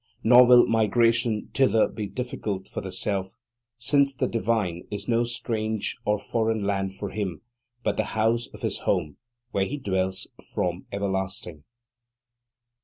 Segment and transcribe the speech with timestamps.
[0.23, 3.35] Nor will migration thither be difficult for the Self,
[3.77, 7.41] since the divine is no strange or foreign land for him,
[7.83, 9.17] but the house of his home,
[9.51, 10.25] where he dwells
[10.55, 11.65] from everlasting.